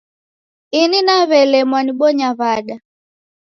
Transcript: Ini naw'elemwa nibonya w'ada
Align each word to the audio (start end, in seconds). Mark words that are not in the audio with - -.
Ini 0.81 0.99
naw'elemwa 1.05 1.79
nibonya 1.83 2.29
w'ada 2.37 2.75